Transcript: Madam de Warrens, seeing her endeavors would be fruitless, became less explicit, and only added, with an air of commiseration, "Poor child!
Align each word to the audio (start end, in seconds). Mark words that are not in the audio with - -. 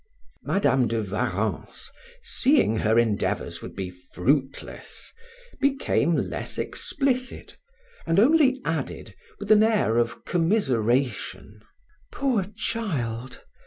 Madam 0.41 0.87
de 0.87 1.03
Warrens, 1.03 1.91
seeing 2.23 2.77
her 2.77 2.97
endeavors 2.97 3.61
would 3.61 3.75
be 3.75 3.91
fruitless, 3.91 5.13
became 5.59 6.15
less 6.15 6.57
explicit, 6.57 7.55
and 8.07 8.19
only 8.19 8.59
added, 8.65 9.13
with 9.39 9.51
an 9.51 9.61
air 9.61 9.97
of 9.97 10.25
commiseration, 10.25 11.59
"Poor 12.11 12.45
child! 12.57 13.43